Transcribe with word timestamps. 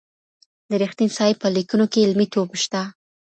د 0.69 0.71
رښتین 0.81 1.09
صاحب 1.17 1.37
په 1.41 1.49
لیکنو 1.57 1.85
کي 1.91 1.99
علمي 2.05 2.27
توب 2.33 2.49
شته. 2.63 2.81